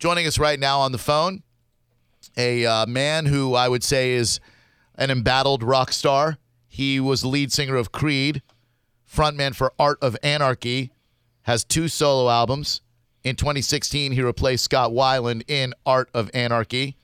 [0.00, 1.42] Joining us right now on the phone,
[2.34, 4.40] a uh, man who I would say is
[4.94, 6.38] an embattled rock star.
[6.66, 8.40] He was the lead singer of Creed,
[9.06, 10.90] frontman for Art of Anarchy,
[11.42, 12.80] has two solo albums.
[13.24, 16.96] In 2016, he replaced Scott Weiland in Art of Anarchy.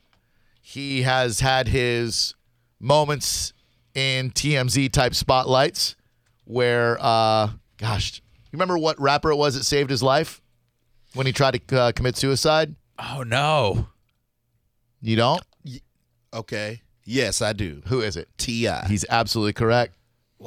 [0.63, 2.35] He has had his
[2.81, 3.53] moments
[3.95, 5.97] in TMZ type spotlights
[6.47, 10.41] where, uh, gosh, you remember what rapper it was that saved his life
[11.13, 12.75] when he tried to uh, commit suicide?
[12.99, 13.89] Oh no.
[15.00, 15.43] You don't?
[16.32, 16.82] Okay.
[17.04, 17.82] Yes, I do.
[17.87, 18.29] Who is it?
[18.39, 18.68] Ti.
[18.89, 19.95] He's absolutely correct.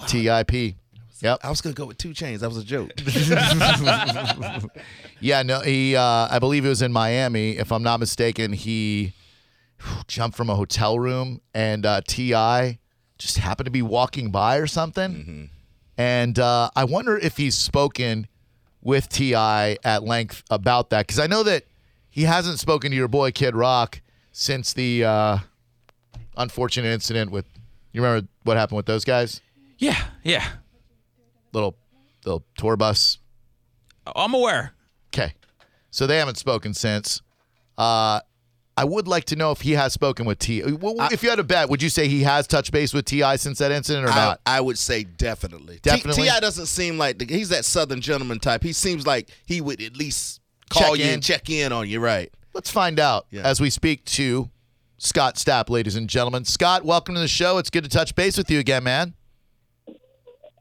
[0.08, 0.76] TIP.
[1.22, 1.40] Yep.
[1.44, 2.40] I was gonna go with 2 Chainz.
[2.40, 2.92] That was a joke.
[5.22, 5.98] Yeah, no, he.
[5.98, 8.54] Uh, I believe it was in Miami, if I'm not mistaken.
[8.54, 9.12] He
[10.08, 12.80] jumped from a hotel room, and uh, T.I.
[13.18, 15.50] just happened to be walking by or something.
[15.98, 18.28] And uh, I wonder if he's spoken
[18.82, 19.78] with T.I.
[19.84, 21.66] at length about that, because I know that
[22.10, 25.38] he hasn't spoken to your boy Kid Rock since the uh,
[26.38, 27.46] unfortunate incident with.
[27.92, 29.42] You remember what happened with those guys?
[29.80, 30.48] Yeah, yeah.
[31.54, 31.76] Little,
[32.24, 33.18] little tour bus
[34.16, 34.74] I'm aware.
[35.14, 35.34] Okay.
[35.92, 37.22] So they haven't spoken since.
[37.78, 38.22] Uh,
[38.78, 40.64] I would like to know if he has spoken with T.
[40.64, 43.36] Well, if you had a bet, would you say he has touched base with T.I.
[43.36, 44.42] since that incident or I, not?
[44.46, 45.80] I would say definitely.
[45.82, 46.24] Definitely?
[46.24, 46.40] T.I.
[46.40, 48.64] doesn't seem like the, he's that Southern gentleman type.
[48.64, 51.14] He seems like he would at least call Check you in.
[51.16, 52.32] and check in on you, right?
[52.54, 53.42] Let's find out Yeah.
[53.44, 54.50] as we speak to
[54.98, 56.46] Scott Stapp, ladies and gentlemen.
[56.46, 57.58] Scott, welcome to the show.
[57.58, 59.14] It's good to touch base with you again, man.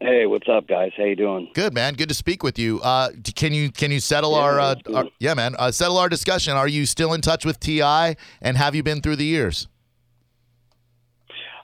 [0.01, 0.93] Hey, what's up, guys?
[0.97, 1.51] How you doing?
[1.55, 1.95] Good, man.
[1.95, 2.81] Good to speak with you.
[2.83, 5.57] Uh, can you can you settle Yeah, our, uh, our yeah, man?
[5.59, 6.53] Uh, settle our discussion.
[6.53, 9.67] Are you still in touch with T.I., and have you been through the years?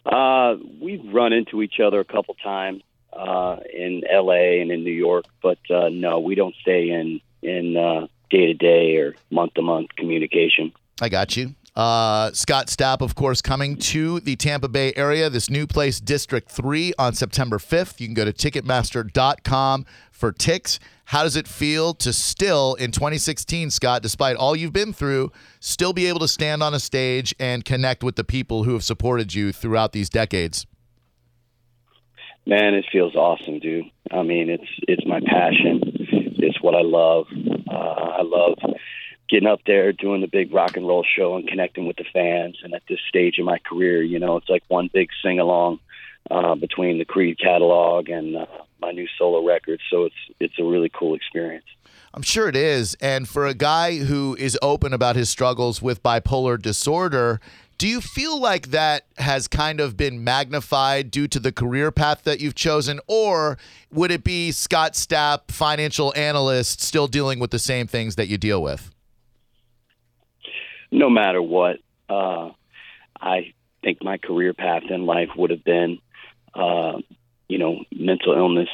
[0.04, 4.60] Uh, we've run into each other a couple times uh, in L.A.
[4.60, 7.76] and in New York, but uh, no, we don't stay in in
[8.30, 10.72] day to day or month to month communication.
[11.00, 11.54] I got you.
[11.76, 16.48] Uh, Scott Stapp, of course, coming to the Tampa Bay area, this new place, District
[16.48, 18.00] 3, on September 5th.
[18.00, 20.78] You can go to Ticketmaster.com for ticks.
[21.06, 25.92] How does it feel to still, in 2016, Scott, despite all you've been through, still
[25.92, 29.34] be able to stand on a stage and connect with the people who have supported
[29.34, 30.66] you throughout these decades?
[32.46, 33.86] Man, it feels awesome, dude.
[34.10, 36.03] I mean, it's it's my passion.
[36.38, 37.26] It's what I love.
[37.68, 38.58] Uh, I love
[39.28, 42.58] getting up there, doing the big rock and roll show, and connecting with the fans.
[42.62, 45.80] And at this stage in my career, you know, it's like one big sing along
[46.30, 48.46] uh, between the Creed catalog and uh,
[48.80, 49.80] my new solo record.
[49.90, 51.66] So it's it's a really cool experience.
[52.12, 52.96] I'm sure it is.
[53.00, 57.40] And for a guy who is open about his struggles with bipolar disorder,
[57.78, 62.22] do you feel like that has kind of been magnified due to the career path
[62.24, 63.00] that you've chosen?
[63.06, 63.58] Or
[63.92, 68.38] would it be Scott Stapp, financial analyst, still dealing with the same things that you
[68.38, 68.90] deal with?
[70.94, 72.50] no matter what, uh,
[73.20, 73.52] I
[73.82, 75.98] think my career path in life would have been,
[76.54, 76.98] uh,
[77.48, 78.68] you know, mental illness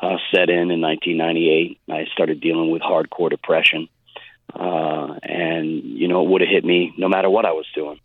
[0.00, 1.78] uh, set in in 1998.
[1.90, 3.88] I started dealing with hardcore depression,
[4.54, 8.00] uh, and you know, it would have hit me no matter what I was doing.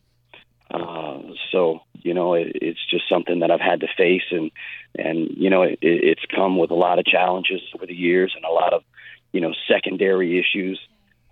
[0.75, 4.51] Uh, so you know, it, it's just something that I've had to face, and
[4.97, 8.45] and you know, it, it's come with a lot of challenges over the years and
[8.45, 8.83] a lot of
[9.31, 10.79] you know secondary issues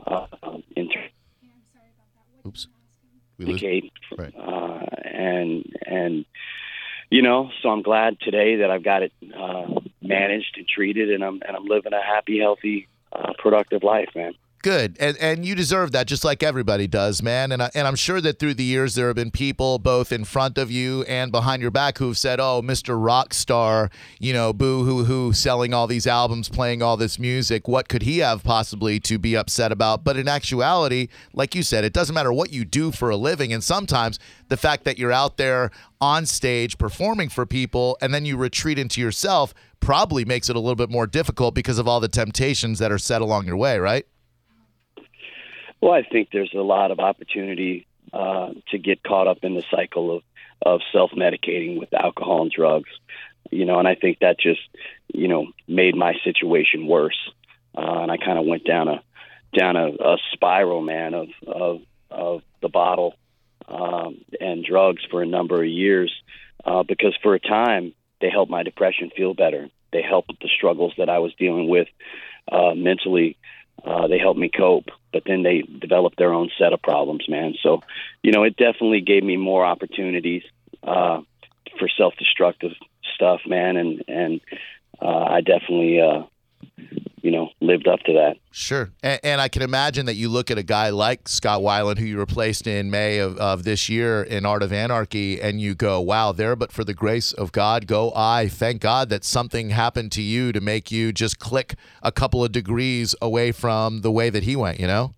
[0.06, 0.28] uh,
[0.76, 1.12] in terms
[2.46, 2.68] Oops.
[3.40, 3.92] We decade.
[4.18, 4.34] Right.
[4.38, 6.26] Uh, and and
[7.10, 9.68] you know, so I'm glad today that I've got it uh,
[10.02, 14.34] managed and treated, and I'm and I'm living a happy, healthy, uh, productive life, man.
[14.64, 17.52] Good, and and you deserve that, just like everybody does, man.
[17.52, 20.24] And I, and I'm sure that through the years there have been people both in
[20.24, 22.96] front of you and behind your back who've said, "Oh, Mr.
[22.96, 23.92] Rockstar,
[24.22, 27.68] you know, boo hoo hoo, selling all these albums, playing all this music.
[27.68, 31.84] What could he have possibly to be upset about?" But in actuality, like you said,
[31.84, 35.12] it doesn't matter what you do for a living, and sometimes the fact that you're
[35.12, 40.50] out there on stage performing for people and then you retreat into yourself probably makes
[40.50, 43.46] it a little bit more difficult because of all the temptations that are set along
[43.46, 44.06] your way, right?
[45.84, 49.66] Well, I think there's a lot of opportunity uh, to get caught up in the
[49.70, 50.24] cycle of
[50.66, 52.90] of self medicating with alcohol and drugs,
[53.52, 54.62] you know, and I think that just
[55.14, 57.18] you know made my situation worse,
[57.78, 59.04] uh, and I kind of went down a
[59.54, 63.16] down a, a spiral, man, of of of the bottle
[63.68, 66.14] um, and drugs for a number of years,
[66.64, 69.68] uh, because for a time they helped my depression feel better.
[69.92, 71.90] They helped the struggles that I was dealing with
[72.50, 73.36] uh, mentally.
[73.84, 77.54] Uh, they helped me cope, but then they developed their own set of problems, man.
[77.62, 77.82] So,
[78.22, 80.44] you know, it definitely gave me more opportunities
[80.84, 81.22] uh,
[81.80, 82.72] for self-destructive
[83.16, 84.42] stuff, man, and and
[85.02, 86.24] uh, I definitely uh,
[87.24, 88.36] you know, lived up to that.
[88.52, 88.92] Sure.
[89.02, 92.06] And, and I can imagine that you look at a guy like Scott Weiland, who
[92.06, 96.02] you replaced in May of, of this year in Art of Anarchy, and you go,
[96.02, 98.50] wow, there, but for the grace of God, go I.
[98.50, 102.52] Thank God that something happened to you to make you just click a couple of
[102.52, 105.14] degrees away from the way that he went, you know?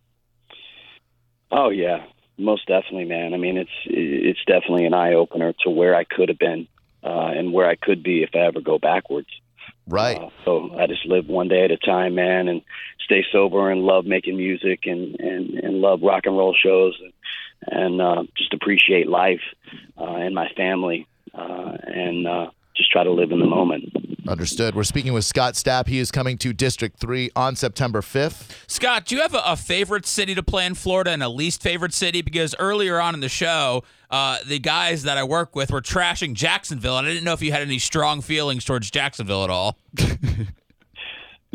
[1.52, 2.06] Oh yeah,
[2.38, 3.34] most definitely, man.
[3.34, 6.68] I mean, it's it's definitely an eye opener to where I could have been
[7.04, 9.30] uh, and where I could be if I ever go backwards.
[9.88, 10.18] Right.
[10.18, 12.62] Uh, so I just live one day at a time, man, and
[13.04, 17.14] stay sober and love making music and and and love rock and roll shows and
[17.68, 19.42] and uh, just appreciate life
[19.98, 23.92] uh, and my family uh, and uh, just try to live in the moment.
[24.28, 24.76] Understood.
[24.76, 25.88] We're speaking with Scott Stapp.
[25.88, 28.52] He is coming to District 3 on September 5th.
[28.68, 31.62] Scott, do you have a, a favorite city to play in Florida and a least
[31.62, 32.22] favorite city?
[32.22, 36.34] Because earlier on in the show, uh, the guys that I work with were trashing
[36.34, 39.78] Jacksonville, and I didn't know if you had any strong feelings towards Jacksonville at all.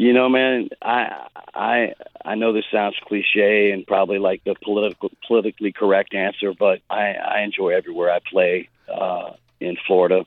[0.00, 1.94] You know, man, I I
[2.25, 7.12] I know this sounds cliche and probably like the political politically correct answer, but I
[7.12, 10.25] I enjoy everywhere I play uh, in Florida.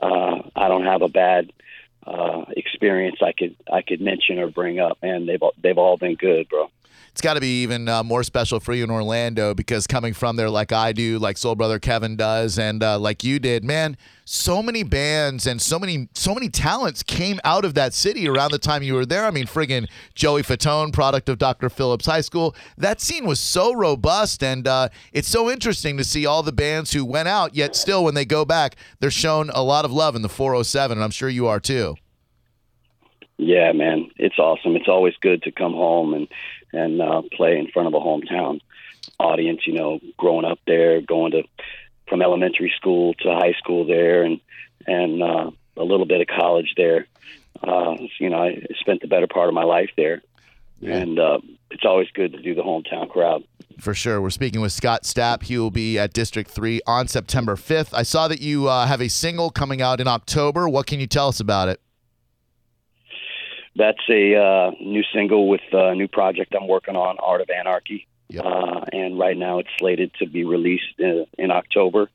[0.00, 1.52] Uh, I don't have a bad
[2.06, 6.14] uh, experience I could I could mention or bring up, and they've they've all been
[6.14, 6.70] good, bro.
[7.12, 10.36] It's got to be even uh, more special for you in Orlando because coming from
[10.36, 13.96] there like I do, like Soul Brother Kevin does, and uh, like you did, man,
[14.24, 18.52] so many bands and so many so many talents came out of that city around
[18.52, 19.24] the time you were there.
[19.24, 21.68] I mean, friggin' Joey Fatone, product of Dr.
[21.68, 22.54] Phillips High School.
[22.78, 26.92] That scene was so robust, and uh, it's so interesting to see all the bands
[26.92, 30.14] who went out, yet still, when they go back, they're shown a lot of love
[30.14, 31.96] in the 407, and I'm sure you are too.
[33.42, 34.76] Yeah, man, it's awesome.
[34.76, 36.28] It's always good to come home and
[36.72, 38.60] and uh, play in front of a hometown
[39.18, 39.60] audience.
[39.66, 41.42] You know, growing up there, going to
[42.08, 44.40] from elementary school to high school there, and
[44.86, 47.06] and uh, a little bit of college there.
[47.62, 50.22] Uh, you know, I spent the better part of my life there,
[50.82, 51.40] and uh,
[51.70, 53.44] it's always good to do the hometown crowd.
[53.78, 54.20] For sure.
[54.20, 55.42] We're speaking with Scott Stapp.
[55.44, 57.94] He will be at District 3 on September 5th.
[57.94, 60.68] I saw that you uh, have a single coming out in October.
[60.68, 61.80] What can you tell us about it?
[63.80, 68.06] That's a uh, new single with a new project I'm working on, Art of Anarchy.
[68.28, 68.44] Yep.
[68.44, 72.10] Uh, and right now it's slated to be released in, in October.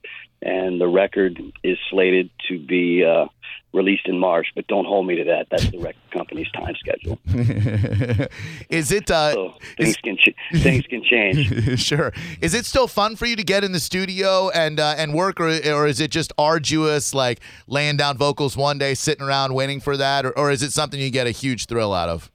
[0.45, 3.25] And the record is slated to be uh,
[3.73, 5.47] released in March, but don't hold me to that.
[5.49, 7.19] That's the record company's time schedule.
[8.69, 11.79] Is it uh, So things can ch- things can change.
[11.79, 12.13] sure?
[12.41, 15.39] Is it still fun for you to get in the studio and uh, and work,
[15.39, 19.79] or or is it just arduous, like laying down vocals one day, sitting around waiting
[19.79, 22.29] for that, or, or is it something you get a huge thrill out of?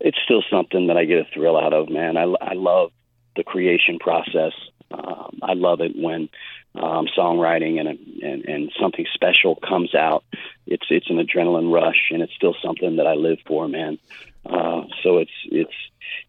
[0.00, 2.16] It's still something that I get a thrill out of, man.
[2.16, 2.92] I, I love
[3.36, 4.52] the creation process.
[4.90, 6.28] Um, I love it when
[6.74, 7.88] um, songwriting and,
[8.22, 10.24] and and something special comes out.
[10.66, 13.98] It's it's an adrenaline rush, and it's still something that I live for, man.
[14.44, 15.74] Uh, so it's it's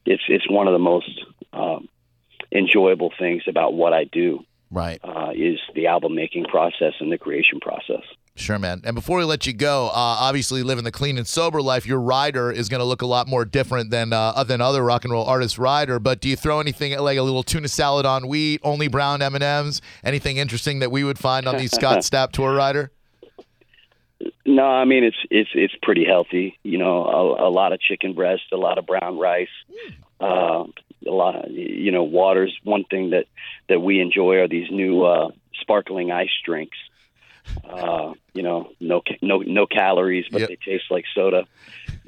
[0.05, 1.87] it's it's one of the most um,
[2.51, 4.99] enjoyable things about what I do Right.
[5.03, 8.03] uh, is the album making process and the creation process.
[8.37, 8.81] Sure, man.
[8.83, 11.99] And before we let you go, uh, obviously living the clean and sober life, your
[11.99, 15.11] rider is going to look a lot more different than uh, than other rock and
[15.11, 15.97] roll artists' rider.
[15.97, 19.33] But do you throw anything like a little tuna salad on wheat, only brown M
[19.33, 19.81] and M's?
[20.03, 22.91] Anything interesting that we would find on the Scott Stapp tour rider?
[24.45, 26.59] No, I mean it's it's it's pretty healthy.
[26.61, 29.47] You know, a, a lot of chicken breast, a lot of brown rice,
[30.21, 32.55] uh, a lot of you know waters.
[32.63, 33.25] One thing that
[33.67, 36.77] that we enjoy are these new uh, sparkling ice drinks.
[37.67, 40.49] Uh, you know, no no no calories, but Yep.
[40.49, 41.45] they taste like soda.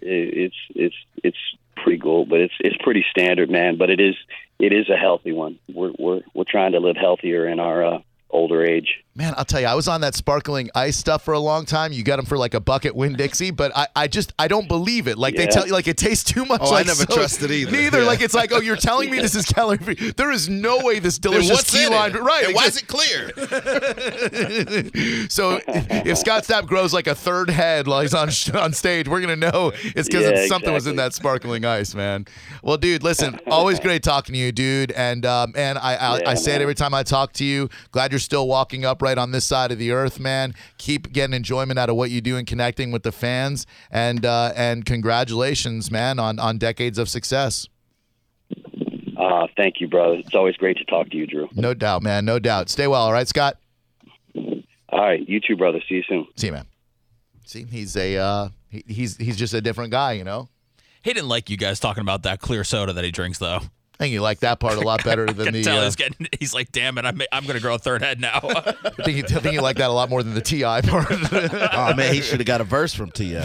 [0.01, 1.37] It, it's it's it's
[1.75, 3.77] pretty cool, but it's it's pretty standard, man.
[3.77, 4.15] But it is
[4.59, 5.59] it is a healthy one.
[5.73, 9.03] We're we're we're trying to live healthier in our uh, older age.
[9.19, 11.91] Man, I'll tell you, I was on that sparkling ice stuff for a long time.
[11.91, 14.69] You got them for like a bucket Winn Dixie, but I, I just I don't
[14.69, 15.17] believe it.
[15.17, 16.61] Like they tell you, like it tastes too much.
[16.63, 17.13] Oh, I never soda.
[17.15, 17.69] trusted either.
[17.69, 17.99] Neither.
[17.99, 18.07] Yeah.
[18.07, 19.95] Like it's like, oh, you're telling me this is calorie free.
[20.15, 22.15] There is no way this Then delicious key in lime.
[22.15, 22.21] it?
[22.29, 22.45] Right.
[22.45, 23.31] And why is it clear?
[25.29, 29.19] So if Scott Stapp grows like a third head while he's on on stage, we're
[29.21, 32.25] gonna know it's because Yeah, something was in that sparkling ice, man.
[32.63, 34.91] Well, dude, listen, always great talking to you, dude.
[34.93, 37.69] And um, and I I, I Yeah, say it every time I talk to you.
[37.91, 40.53] Glad you're still walking upright on this side of the earth, man.
[40.77, 43.65] Keep getting enjoyment out of what you do and connecting with the fans.
[43.91, 47.67] And uh, and congratulations, man, on on decades of success.
[49.17, 50.15] Uh, thank you, brother.
[50.15, 51.49] It's always great to talk to you, Drew.
[51.53, 52.23] No doubt, man.
[52.23, 52.69] No doubt.
[52.69, 53.57] Stay well, all right, Scott.
[54.91, 55.79] All right, you too, brother.
[55.87, 56.27] See you soon.
[56.35, 56.65] See you, man.
[57.45, 60.49] See, he's a uh, he, he's he's just a different guy, you know.
[61.01, 63.61] He didn't like you guys talking about that clear soda that he drinks, though.
[63.99, 65.61] I think you like that part a lot better I than the.
[65.63, 66.27] tell Uh, he's getting.
[66.39, 68.39] He's like, damn it, I'm I'm gonna grow a third head now.
[68.43, 68.71] I
[69.03, 70.81] think you, I think you like that a lot more than the T.I.
[70.81, 71.07] part.
[71.11, 73.39] oh man, he should have got a verse from Ti.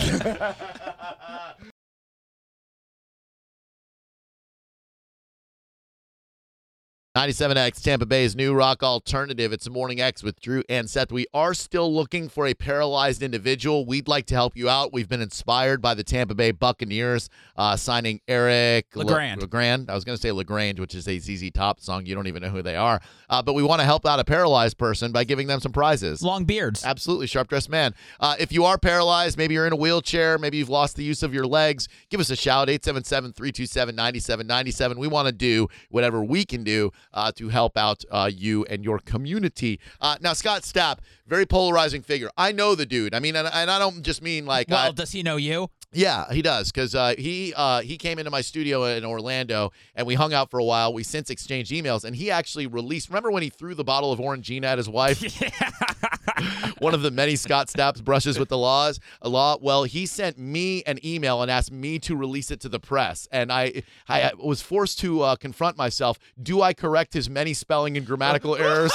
[7.17, 9.53] 97X, Tampa Bay's new rock alternative.
[9.53, 11.13] It's Morning X with Drew and Seth.
[11.13, 13.87] We are still looking for a paralyzed individual.
[13.87, 14.93] We'd like to help you out.
[14.93, 19.43] We've been inspired by the Tampa Bay Buccaneers uh, signing Eric LeGrand.
[19.43, 19.91] LeGrand.
[19.91, 22.05] I was going to say LeGrange, which is a ZZ Top song.
[22.05, 23.01] You don't even know who they are.
[23.31, 26.21] Uh, but we want to help out a paralyzed person by giving them some prizes.
[26.21, 26.85] Long beards.
[26.85, 27.95] Absolutely, sharp dressed man.
[28.19, 31.23] Uh, if you are paralyzed, maybe you're in a wheelchair, maybe you've lost the use
[31.23, 34.99] of your legs, give us a shout 877 327 9797.
[34.99, 38.85] We want to do whatever we can do uh, to help out uh, you and
[38.85, 39.81] your community.
[40.01, 42.31] Uh, now, Scott Stapp, very polarizing figure.
[42.37, 43.15] I know the dude.
[43.15, 44.69] I mean, and, and I don't just mean like.
[44.69, 45.71] Well, does he know you?
[45.95, 50.07] yeah, he does because uh, he uh, he came into my studio in Orlando and
[50.07, 50.93] we hung out for a while.
[50.93, 53.09] We since exchanged emails and he actually released.
[53.09, 55.21] Remember when he threw the bottle of Orangina at his wife?
[56.79, 59.01] One of the many Scott Stapp's brushes with the laws.
[59.23, 59.57] A law.
[59.61, 63.29] Well, he sent me an email and asked me to release it to the press,
[63.31, 66.19] and I I was forced to uh, confront myself.
[66.43, 68.93] Do I correct his many spelling and grammatical errors?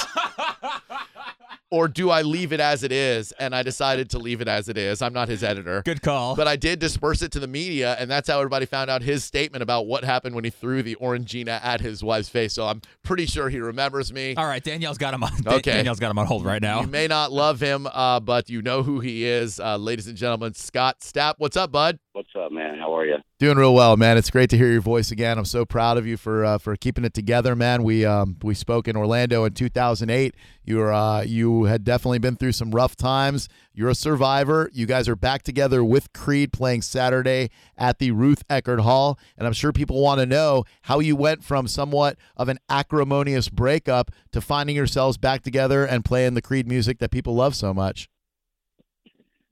[1.71, 3.31] Or do I leave it as it is?
[3.33, 5.03] And I decided to leave it as it is.
[5.03, 5.83] I'm not his editor.
[5.85, 6.35] Good call.
[6.35, 9.23] But I did disperse it to the media, and that's how everybody found out his
[9.23, 12.53] statement about what happened when he threw the Orangina at his wife's face.
[12.53, 14.33] So I'm pretty sure he remembers me.
[14.35, 15.31] All right, Danielle's got him on.
[15.45, 15.73] Okay.
[15.73, 16.81] Danielle's got him on hold right now.
[16.81, 19.59] You may not love him, uh, but you know who he is.
[19.59, 21.35] Uh, ladies and gentlemen, Scott Stapp.
[21.37, 21.99] What's up, bud?
[22.19, 22.79] What's up, man?
[22.79, 23.15] How are you?
[23.39, 24.17] Doing real well, man.
[24.17, 25.37] It's great to hear your voice again.
[25.37, 27.81] I'm so proud of you for uh, for keeping it together, man.
[27.81, 30.35] We um, we spoke in Orlando in 2008.
[30.65, 33.47] You were uh, you had definitely been through some rough times.
[33.73, 34.69] You're a survivor.
[34.73, 39.47] You guys are back together with Creed playing Saturday at the Ruth Eckerd Hall, and
[39.47, 44.11] I'm sure people want to know how you went from somewhat of an acrimonious breakup
[44.33, 48.09] to finding yourselves back together and playing the Creed music that people love so much.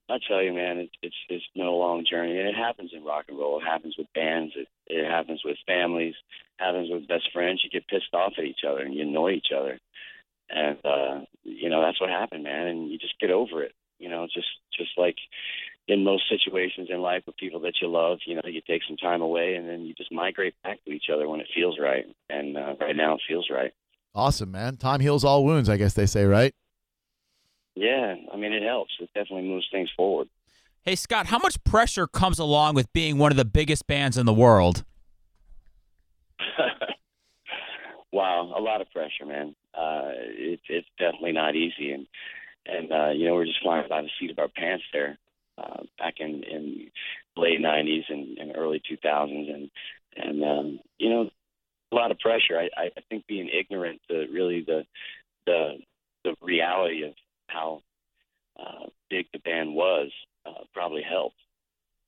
[0.10, 3.26] I tell you, man, it, it's it's a long journey, and it happens in rock
[3.28, 3.60] and roll.
[3.60, 4.54] It happens with bands.
[4.56, 6.16] It it happens with families.
[6.60, 7.62] It happens with best friends.
[7.64, 9.80] You get pissed off at each other and you annoy each other,
[10.50, 12.68] and uh, you know that's what happened, man.
[12.68, 13.74] And you just get over it.
[14.00, 14.48] You know, just
[14.78, 15.18] just like
[15.88, 18.98] in most situations in life with people that you love, you know, you take some
[18.98, 22.06] time away and then you just migrate back to each other when it feels right.
[22.30, 23.72] And uh, right now, it feels right.
[24.14, 24.76] Awesome, man.
[24.76, 26.54] Time heals all wounds, I guess they say, right?
[27.78, 28.92] Yeah, I mean, it helps.
[29.00, 30.28] It definitely moves things forward.
[30.82, 34.26] Hey, Scott, how much pressure comes along with being one of the biggest bands in
[34.26, 34.84] the world?
[38.12, 39.56] wow, a lot of pressure, man.
[39.76, 42.08] Uh, it's it's definitely not easy, and
[42.66, 45.20] and uh, you know we're just flying by the seat of our pants there,
[45.60, 46.88] uh, back in in
[47.36, 49.70] late '90s and, and early 2000s, and
[50.16, 51.30] and um, you know
[51.92, 52.58] a lot of pressure.
[52.58, 54.84] I, I think being ignorant to really the
[55.46, 55.78] the
[56.24, 57.14] the reality of
[57.48, 57.82] how
[58.60, 60.12] uh, big the band was
[60.46, 61.38] uh, probably helped,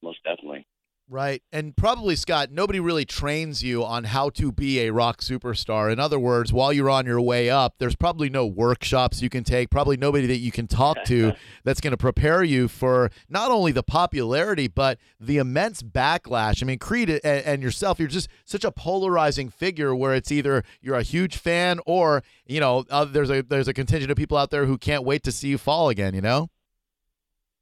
[0.02, 0.66] most definitely.
[1.12, 1.42] Right.
[1.52, 5.92] And probably, Scott, nobody really trains you on how to be a rock superstar.
[5.92, 9.44] In other words, while you're on your way up, there's probably no workshops you can
[9.44, 13.50] take, probably nobody that you can talk to that's going to prepare you for not
[13.50, 16.62] only the popularity, but the immense backlash.
[16.62, 20.64] I mean, Creed and, and yourself, you're just such a polarizing figure where it's either
[20.80, 24.38] you're a huge fan or, you know, uh, there's a there's a contingent of people
[24.38, 26.52] out there who can't wait to see you fall again, you know?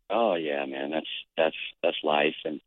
[0.10, 2.62] Oh yeah, man, that's that's that's life, and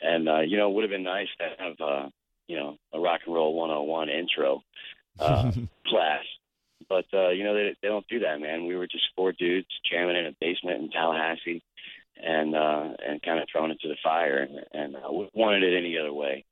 [0.00, 2.08] and uh, you know, it would have been nice to have uh,
[2.48, 4.62] you know a rock and roll 101 intro
[5.18, 5.50] uh,
[5.86, 6.24] class,
[6.88, 8.66] but uh, you know they they don't do that, man.
[8.66, 11.62] We were just four dudes jamming in a basement in Tallahassee,
[12.22, 15.62] and uh, and kind of throwing it to the fire, and and uh, we wanted
[15.62, 16.44] it any other way.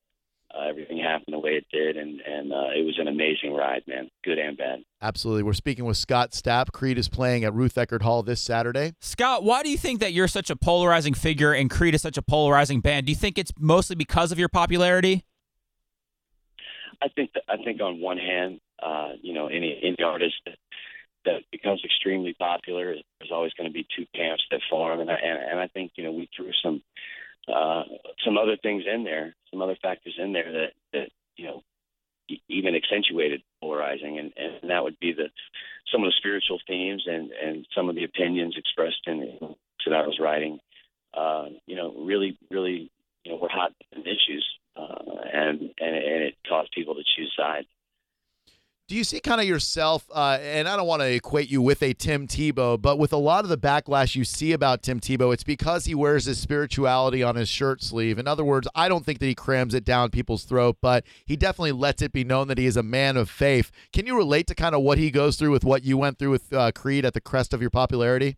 [0.56, 3.82] Uh, everything happened the way it did, and and uh, it was an amazing ride,
[3.88, 4.84] man, good and bad.
[5.02, 5.42] Absolutely.
[5.42, 6.70] We're speaking with Scott Stapp.
[6.73, 8.92] Creed is playing at Ruth Eckerd Hall this Saturday.
[9.00, 12.16] Scott, why do you think that you're such a polarizing figure and Creed is such
[12.16, 13.06] a polarizing band?
[13.06, 15.25] Do you think it's mostly because of your popularity?
[17.02, 20.56] I think that, I think on one hand, uh, you know, any any artist that,
[21.25, 25.14] that becomes extremely popular, there's always going to be two camps that form, and I,
[25.14, 26.82] and, and I think you know we threw some
[27.53, 27.83] uh,
[28.25, 31.63] some other things in there, some other factors in there that that you know
[32.49, 35.29] even accentuated polarizing, and, and that would be the
[35.93, 39.39] some of the spiritual themes and and some of the opinions expressed in
[39.87, 40.59] that writing.
[41.13, 42.91] Uh, you know, really, really,
[43.25, 44.45] you know, were hot issues,
[44.77, 44.97] uh,
[45.33, 47.69] and and and it caused people to choose sides.
[48.87, 51.83] Do you see kind of yourself, uh, and I don't want to equate you with
[51.83, 55.33] a Tim Tebow, but with a lot of the backlash you see about Tim Tebow,
[55.33, 58.19] it's because he wears his spirituality on his shirt sleeve.
[58.19, 61.35] In other words, I don't think that he crams it down people's throat, but he
[61.35, 63.71] definitely lets it be known that he is a man of faith.
[63.95, 66.33] Can you relate to kind of what he goes through with what you went through
[66.33, 68.37] with uh, Creed at the crest of your popularity?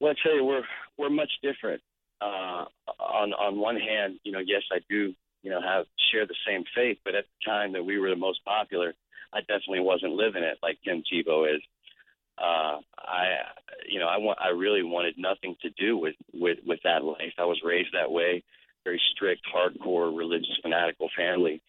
[0.00, 0.64] Well, I tell you, we're
[0.98, 1.82] we're much different.
[2.20, 2.64] Uh,
[2.98, 6.64] on on one hand, you know, yes, I do, you know, have share the same
[6.74, 8.92] faith, but at the time that we were the most popular,
[9.34, 11.62] I definitely wasn't living it like Tim Tebow is.
[12.38, 13.26] Uh, I,
[13.88, 17.34] you know, I want, I really wanted nothing to do with with with that life.
[17.38, 18.42] I was raised that way,
[18.84, 21.62] very strict, hardcore, religious, fanatical family,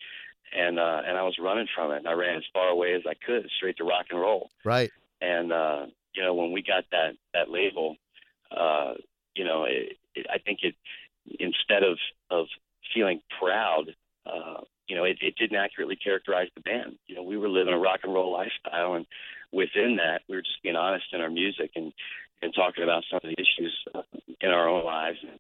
[0.58, 1.98] and uh, and I was running from it.
[1.98, 4.50] And I ran as far away as I could, straight to rock and roll.
[4.64, 4.92] Right.
[5.22, 7.98] And uh, you know, when we got that that label,
[8.56, 8.94] uh,
[9.36, 10.76] you know, it, it, I think it
[11.40, 11.98] instead of
[12.32, 12.48] of
[12.94, 13.96] feeling proud,
[14.26, 16.98] uh, you know, it, it didn't accurately characterize the band.
[17.08, 19.06] You know, we were living a rock and roll lifestyle, and
[19.52, 21.94] within that, we were just being honest in our music and
[22.42, 24.02] and talking about some of the issues uh,
[24.42, 25.40] in our own lives, and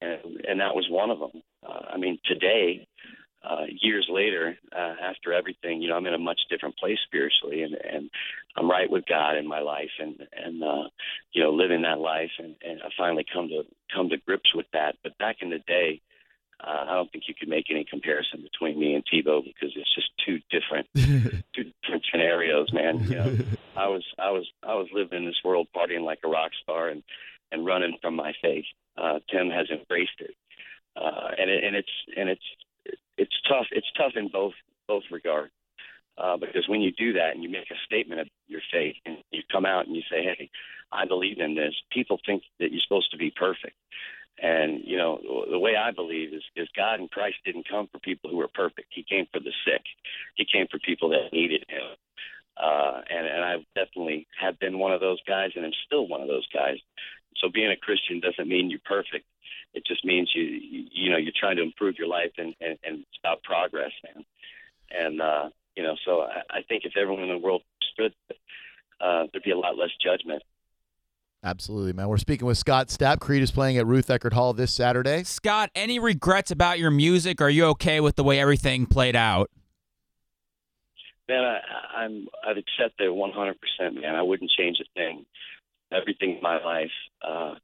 [0.00, 1.42] and, and that was one of them.
[1.66, 2.86] Uh, I mean, today.
[3.46, 7.60] Uh, years later, uh, after everything, you know, I'm in a much different place spiritually,
[7.62, 8.08] and and
[8.56, 10.88] I'm right with God in my life, and and uh,
[11.34, 14.64] you know, living that life, and, and I finally come to come to grips with
[14.72, 14.96] that.
[15.02, 16.13] But back in the day, uh,
[16.60, 20.10] I don't think you could make any comparison between me and Tebow because it's just
[20.24, 20.86] two different
[21.54, 23.04] two different scenarios, man.
[23.04, 23.38] You know,
[23.76, 26.88] I was I was I was living in this world partying like a rock star
[26.88, 27.02] and
[27.52, 28.64] and running from my faith.
[28.96, 30.34] Uh, Tim has embraced it,
[30.96, 33.66] uh, and it, and it's and it's it's tough.
[33.72, 34.54] It's tough in both
[34.86, 35.52] both regards.
[36.16, 39.16] Uh, because when you do that and you make a statement of your faith and
[39.32, 40.48] you come out and you say, "Hey,
[40.92, 43.74] I believe in this," people think that you're supposed to be perfect.
[44.42, 47.98] And you know the way I believe is, is God and Christ didn't come for
[48.00, 48.88] people who were perfect.
[48.90, 49.82] He came for the sick.
[50.34, 51.96] He came for people that needed Him.
[52.56, 56.20] Uh, and and I definitely have been one of those guys, and I'm still one
[56.20, 56.78] of those guys.
[57.36, 59.26] So being a Christian doesn't mean you're perfect.
[59.72, 62.78] It just means you you, you know you're trying to improve your life and and,
[62.84, 64.24] and it's about progress, man.
[64.90, 67.62] And uh, you know, so I, I think if everyone in the world
[67.92, 68.14] stood,
[69.00, 70.42] uh, there'd be a lot less judgment.
[71.44, 72.08] Absolutely, man.
[72.08, 73.20] We're speaking with Scott Stapp.
[73.20, 75.24] Creed is playing at Ruth Eckerd Hall this Saturday.
[75.24, 77.42] Scott, any regrets about your music?
[77.42, 79.50] Are you okay with the way everything played out?
[81.28, 83.54] Man, I, I'm I've accepted 100%.
[84.00, 85.26] Man, I wouldn't change a thing.
[85.92, 86.90] Everything in my life,
[87.22, 87.56] uh,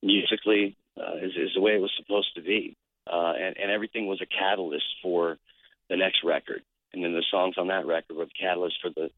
[0.00, 2.76] musically, uh, is, is the way it was supposed to be,
[3.12, 5.38] uh, and and everything was a catalyst for
[5.90, 9.10] the next record, and then the songs on that record were the catalyst for the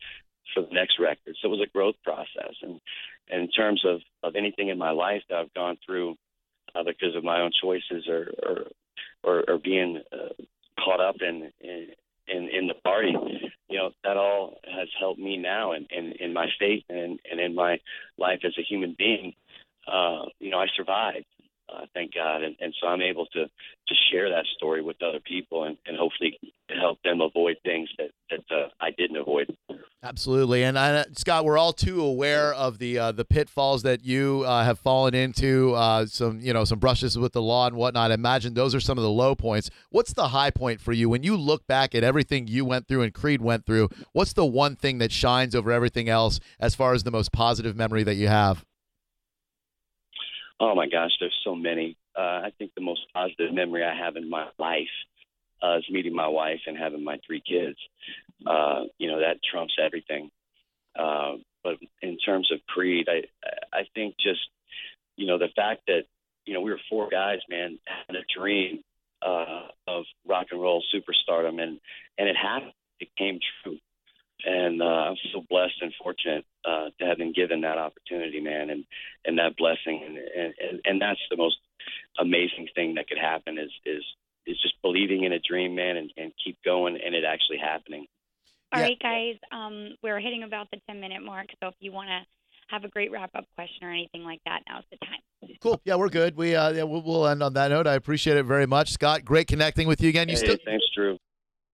[0.55, 1.37] for the next record.
[1.41, 2.81] So it was a growth process, and,
[3.31, 6.17] and in terms of of anything in my life that I've gone through
[6.75, 8.57] uh, because of my own choices or or
[9.23, 10.43] or, or being uh,
[10.83, 13.13] caught up in, in in the party,
[13.69, 17.41] you know, that all has helped me now in in, in my faith and and
[17.41, 17.79] in my
[18.19, 19.35] life as a human being.
[19.87, 21.27] Uh, you know, I survived.
[21.73, 25.21] Uh, thank God, and, and so I'm able to to share that story with other
[25.21, 29.55] people, and, and hopefully help them avoid things that that uh, I didn't avoid.
[30.03, 34.45] Absolutely, and uh, Scott, we're all too aware of the uh, the pitfalls that you
[34.47, 35.75] uh, have fallen into.
[35.75, 38.11] Uh, some you know some brushes with the law and whatnot.
[38.11, 39.71] I imagine those are some of the low points.
[39.91, 43.03] What's the high point for you when you look back at everything you went through
[43.03, 43.91] and Creed went through?
[44.13, 47.77] What's the one thing that shines over everything else as far as the most positive
[47.77, 48.65] memory that you have?
[50.61, 51.97] Oh my gosh, there's so many.
[52.17, 54.89] Uh, I think the most positive memory I have in my life
[55.63, 57.79] uh, is meeting my wife and having my three kids.
[58.47, 60.31] Uh, you know that trumps everything.
[60.99, 63.23] Uh, but in terms of Creed, I
[63.73, 64.41] I think just
[65.17, 66.03] you know the fact that
[66.45, 68.83] you know we were four guys, man, having a dream
[69.23, 71.81] uh, of rock and roll superstardom, and
[72.19, 72.73] and it happened.
[73.01, 73.79] It came true,
[74.45, 78.71] and uh, I'm so blessed and fortunate uh, to have been given that opportunity, man,
[78.71, 78.85] and
[79.25, 81.57] and that blessing, and and and that's the most
[82.19, 84.03] amazing thing that could happen is is
[84.47, 88.07] is just believing in a dream, man, and, and keep going, and it actually happening.
[88.73, 88.87] All Yeah.
[88.87, 89.37] right, guys.
[89.53, 92.21] Um, we're hitting about the 10 minute mark, so if you want to
[92.69, 95.19] have a great wrap up question or anything like that, now's the time.
[95.61, 95.81] Cool.
[95.85, 96.37] Yeah, we're good.
[96.37, 97.87] We uh, yeah, we'll, we'll end on that note.
[97.87, 99.25] I appreciate it very much, Scott.
[99.25, 100.29] Great connecting with you again.
[100.29, 101.19] You Hey, still thanks, Drew.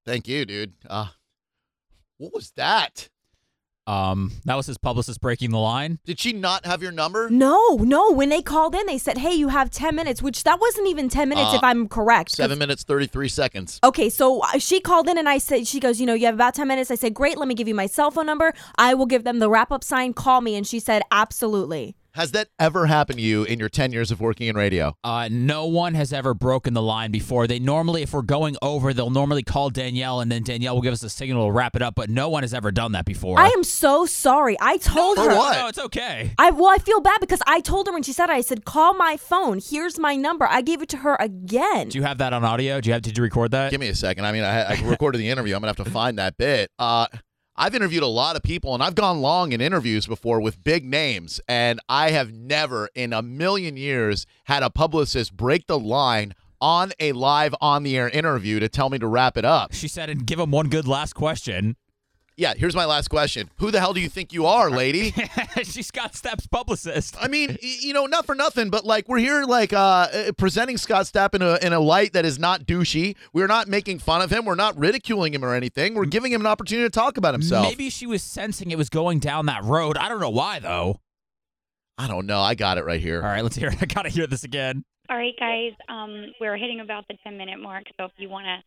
[0.05, 0.73] thank you, dude.
[0.89, 1.09] Uh,
[2.19, 3.09] what was that?
[3.89, 6.01] Um, that was his publicist breaking the line.
[6.05, 7.31] Did she not have your number?
[7.31, 8.11] No, no.
[8.11, 11.09] When they called in, they said, "Hey, you have ten minutes," which that wasn't even
[11.09, 12.31] ten minutes, Uh, if I'm correct.
[12.31, 13.79] 'cause- Seven minutes thirty three seconds.
[13.85, 16.35] Okay, so uh, she called in and I said, she goes, you know, you have
[16.35, 16.91] about 10 minutes.
[16.91, 18.53] I said, great, let me give you my cell phone number.
[18.77, 20.15] I will give them the wrap up sign.
[20.15, 20.57] Call me.
[20.57, 21.95] And she said, absolutely.
[22.17, 24.97] Has that ever happened to you in your ten years of working in radio?
[25.05, 27.47] Uh, no one has ever broken the line before.
[27.47, 30.95] They normally, if we're going over, they'll normally call Danielle, and then Danielle will give
[30.95, 31.95] us a signal to wrap it up.
[31.95, 33.39] But no one has ever done that before.
[33.39, 34.57] I am so sorry.
[34.63, 35.37] I told For her.
[35.37, 35.59] what?
[35.59, 36.33] No, it's okay.
[36.39, 38.65] I well, I feel bad because I told her when she said it, I said,
[38.65, 39.61] call my phone.
[39.63, 40.47] Here's my number.
[40.49, 41.91] I gave it to her again.
[41.91, 42.81] Do you have that on audio?
[42.81, 43.03] Do you have?
[43.03, 43.71] Did you record that?
[43.71, 44.25] Give me a second.
[44.25, 45.55] I mean, I, I recorded the interview.
[45.55, 46.71] I'm gonna have to find that bit.
[46.79, 47.09] Uh,
[47.59, 50.85] I've interviewed a lot of people, and I've gone long in interviews before with big
[50.85, 56.35] names, and I have never in a million years had a publicist break the line
[56.61, 59.73] on a live on the air interview to tell me to wrap it up.
[59.73, 61.77] She said, and give him one good last question.
[62.39, 63.51] Yeah, here's my last question.
[63.57, 65.15] Who the hell do you think you are, lady?
[65.63, 67.17] She's Scott Stapp's publicist.
[67.19, 69.79] I mean, you know, not for nothing, but like we're here, like uh,
[70.13, 73.17] uh, presenting Scott Stapp in a in a light that is not douchey.
[73.33, 74.45] We're not making fun of him.
[74.45, 75.95] We're not ridiculing him or anything.
[75.95, 77.67] We're giving him an opportunity to talk about himself.
[77.69, 79.97] Maybe she was sensing it was going down that road.
[79.97, 81.01] I don't know why though.
[81.97, 82.43] I don't know.
[82.43, 83.23] I got it right here.
[83.23, 83.79] All right, let's hear it.
[83.81, 84.85] I gotta hear this again.
[85.09, 85.73] All right, guys.
[85.89, 88.59] Um, we're hitting about the 10 minute mark, so if you want to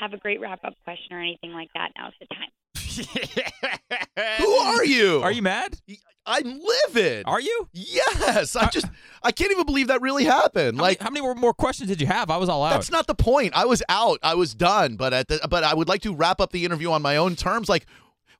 [0.00, 2.48] have a great wrap up question or anything like that, now's the time.
[4.38, 5.20] Who are you?
[5.22, 5.78] Are you mad?
[6.26, 7.24] I'm livid.
[7.26, 7.68] Are you?
[7.72, 8.54] yes.
[8.54, 8.86] I uh, just
[9.22, 10.76] I can't even believe that really happened.
[10.78, 12.30] How Like many, how many more- more questions did you have?
[12.30, 12.70] I was all out.
[12.70, 13.54] That's not the point.
[13.56, 14.18] I was out.
[14.22, 14.96] I was done.
[14.96, 17.34] But at the, but I would like to wrap up the interview on my own
[17.34, 17.68] terms.
[17.68, 17.86] Like,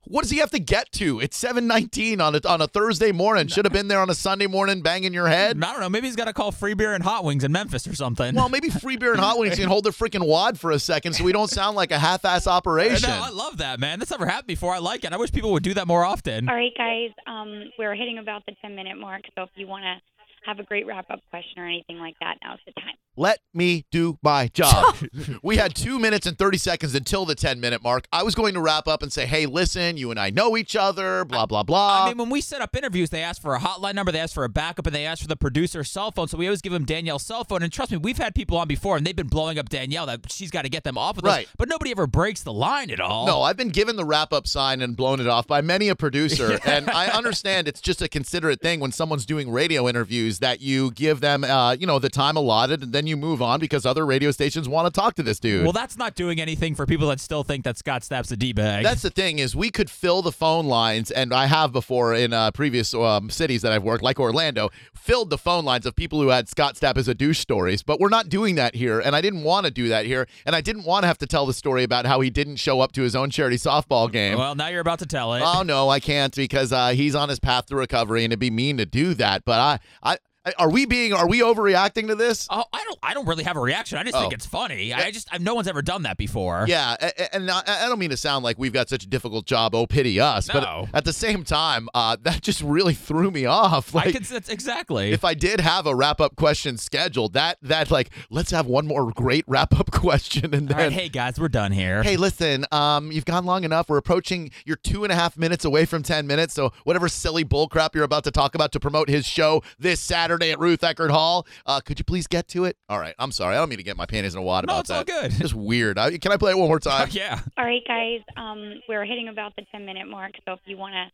[0.05, 1.19] what does he have to get to?
[1.19, 3.47] It's seven nineteen on a on a Thursday morning.
[3.47, 5.61] Should have been there on a Sunday morning, banging your head.
[5.63, 5.89] I don't know.
[5.89, 8.33] Maybe he's got to call free beer and hot wings in Memphis or something.
[8.35, 11.13] Well, maybe free beer and hot wings can hold their freaking wad for a second,
[11.13, 13.09] so we don't sound like a half-ass operation.
[13.09, 13.99] No, I love that, man.
[13.99, 14.73] That's never happened before.
[14.73, 15.13] I like it.
[15.13, 16.49] I wish people would do that more often.
[16.49, 17.11] All right, guys.
[17.27, 19.95] Um, we're hitting about the 10 minute mark, so if you want to
[20.45, 22.93] have a great wrap up question or anything like that, now's the time.
[23.17, 24.95] Let me do my job.
[25.43, 28.05] we had two minutes and 30 seconds until the 10 minute mark.
[28.13, 30.75] I was going to wrap up and say, hey, listen, you and I know each
[30.75, 32.05] other, blah, blah, blah.
[32.05, 34.33] I mean, when we set up interviews, they ask for a hotline number, they ask
[34.33, 36.27] for a backup, and they ask for the producer's cell phone.
[36.27, 37.61] So we always give them Danielle's cell phone.
[37.61, 40.31] And trust me, we've had people on before, and they've been blowing up Danielle that
[40.31, 41.45] she's got to get them off of Right.
[41.45, 41.53] us.
[41.57, 43.25] But nobody ever breaks the line at all.
[43.25, 45.95] No, I've been given the wrap up sign and blown it off by many a
[45.95, 46.57] producer.
[46.65, 50.91] and I understand it's just a considerate thing when someone's doing radio interviews that you
[50.91, 54.05] give them, uh, you know, the time allotted and then you move on because other
[54.05, 55.63] radio stations want to talk to this dude.
[55.63, 58.53] Well, that's not doing anything for people that still think that Scott Stapp's a D
[58.53, 58.83] bag.
[58.83, 62.31] That's the thing is we could fill the phone lines, and I have before in
[62.31, 66.21] uh, previous um, cities that I've worked, like Orlando, filled the phone lines of people
[66.21, 67.81] who had Scott Stapp as a douche stories.
[67.81, 70.55] But we're not doing that here, and I didn't want to do that here, and
[70.55, 72.91] I didn't want to have to tell the story about how he didn't show up
[72.91, 74.37] to his own charity softball game.
[74.37, 75.41] well, now you're about to tell it.
[75.45, 78.49] Oh no, I can't because uh, he's on his path to recovery, and it'd be
[78.51, 79.45] mean to do that.
[79.45, 80.17] But I, I, I-
[80.57, 82.47] are we being, are we overreacting to this?
[82.49, 82.97] Oh, I don't.
[83.03, 83.97] I don't really have a reaction.
[83.97, 84.35] I just think Oh.
[84.35, 84.93] it's funny.
[84.93, 85.27] I just.
[85.31, 86.65] I, no one's ever done that before.
[86.67, 89.07] Yeah, a- a- and I I don't mean to sound like we've got such a
[89.07, 89.75] difficult job.
[89.75, 90.47] Oh, pity us!
[90.47, 90.87] No.
[90.91, 93.93] But at the same time, uh, that just really threw me off.
[93.95, 94.23] I Like, can.
[94.23, 95.11] That's exactly.
[95.11, 98.87] if I did have a wrap up question scheduled, that that like let's have one
[98.87, 102.01] more great wrap up question, and then right, hey guys, we're done here.
[102.03, 103.89] Hey, listen, um, you've gone long enough.
[103.89, 106.53] We're approaching you're two and a half minutes away from 10 minutes.
[106.53, 110.28] So, whatever silly bullcrap you're about to talk about to promote his show this Saturday
[110.31, 112.77] at Ruth Eckerd Hall, uh, could you please get to it?
[112.87, 113.15] All right.
[113.19, 113.55] I'm sorry.
[113.55, 115.07] I don't mean to get my panties in a wad No, about it's all that.
[115.07, 115.31] good.
[115.31, 115.97] Just weird.
[115.97, 117.09] I, can I play it one more time?
[117.11, 117.39] yeah.
[117.57, 118.19] All right, guys.
[118.37, 121.05] Um, we're hitting about the 10 minute mark, so if you want to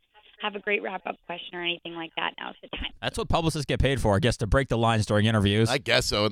[0.41, 2.91] have a great wrap up question or anything like that, now's the time.
[3.01, 4.15] That's what publicists get paid for.
[4.15, 5.69] I guess to break the lines during interviews.
[5.69, 6.23] I guess so.